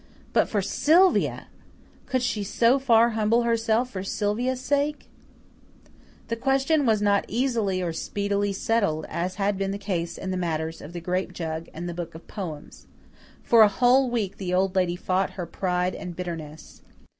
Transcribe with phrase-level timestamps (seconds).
[0.33, 1.45] But for Sylvia!
[2.07, 5.11] Could she so far humble herself for Sylvia's sake?
[6.27, 10.37] The question was not easily or speedily settled, as had been the case in the
[10.37, 12.87] matters of the grape jug and the book of poems.
[13.43, 16.81] For a whole week the Old Lady fought her pride and bitterness.